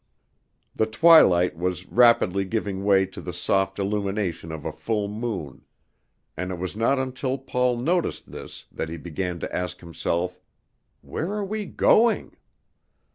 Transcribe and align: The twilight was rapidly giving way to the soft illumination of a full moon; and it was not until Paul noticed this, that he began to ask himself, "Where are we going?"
The 0.75 0.87
twilight 0.87 1.55
was 1.55 1.85
rapidly 1.87 2.43
giving 2.43 2.83
way 2.83 3.05
to 3.05 3.21
the 3.21 3.31
soft 3.33 3.77
illumination 3.77 4.51
of 4.51 4.65
a 4.65 4.71
full 4.71 5.07
moon; 5.07 5.63
and 6.35 6.51
it 6.51 6.57
was 6.57 6.75
not 6.75 6.97
until 6.97 7.37
Paul 7.37 7.77
noticed 7.77 8.31
this, 8.31 8.65
that 8.71 8.89
he 8.89 8.97
began 8.97 9.39
to 9.41 9.55
ask 9.55 9.79
himself, 9.79 10.39
"Where 11.01 11.27
are 11.33 11.45
we 11.45 11.65
going?" 11.67 12.35